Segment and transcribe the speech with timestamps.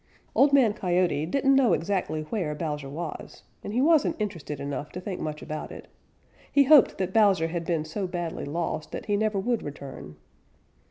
[0.33, 4.99] Old Man Coyote didn't know exactly where Bowser was, and he wasn't interested enough to
[4.99, 5.87] think much about it.
[6.51, 10.15] He hoped that Bowser had been so badly lost that he never would return.